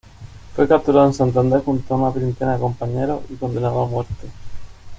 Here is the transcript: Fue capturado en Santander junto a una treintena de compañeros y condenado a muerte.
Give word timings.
Fue 0.55 0.67
capturado 0.67 1.05
en 1.05 1.13
Santander 1.13 1.61
junto 1.63 1.93
a 1.93 1.97
una 1.97 2.11
treintena 2.11 2.53
de 2.53 2.59
compañeros 2.59 3.21
y 3.29 3.35
condenado 3.35 3.83
a 3.83 3.87
muerte. 3.87 4.31